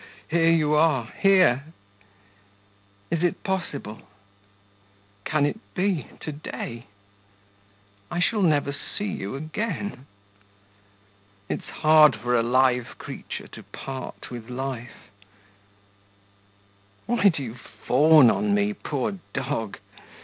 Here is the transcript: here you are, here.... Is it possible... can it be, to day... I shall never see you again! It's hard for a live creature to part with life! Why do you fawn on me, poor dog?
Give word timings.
here 0.27 0.49
you 0.49 0.73
are, 0.75 1.11
here.... 1.19 1.63
Is 3.11 3.19
it 3.23 3.43
possible... 3.43 4.01
can 5.25 5.45
it 5.45 5.59
be, 5.75 6.07
to 6.21 6.31
day... 6.31 6.87
I 8.09 8.19
shall 8.19 8.41
never 8.41 8.75
see 8.97 9.05
you 9.05 9.35
again! 9.35 10.07
It's 11.47 11.81
hard 11.83 12.15
for 12.23 12.35
a 12.35 12.41
live 12.41 12.97
creature 12.97 13.47
to 13.51 13.61
part 13.61 14.31
with 14.31 14.49
life! 14.49 15.11
Why 17.05 17.29
do 17.29 17.43
you 17.43 17.57
fawn 17.87 18.31
on 18.31 18.55
me, 18.55 18.73
poor 18.73 19.19
dog? 19.35 19.77